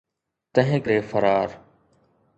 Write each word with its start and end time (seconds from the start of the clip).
تنهن 0.53 0.79
ڪري 0.85 0.99
فرار. 1.09 1.49